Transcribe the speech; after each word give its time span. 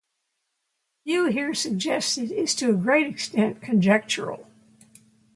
The 1.05 1.11
view 1.11 1.25
here 1.27 1.53
suggested 1.53 2.31
is 2.31 2.55
to 2.55 2.71
a 2.71 2.73
great 2.73 3.05
extent 3.05 3.61
conjectural. 3.61 4.47